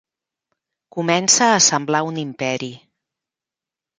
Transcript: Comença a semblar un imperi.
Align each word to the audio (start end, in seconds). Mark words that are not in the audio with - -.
Comença 0.95 1.49
a 1.51 1.59
semblar 1.67 2.01
un 2.09 2.17
imperi. 2.23 2.71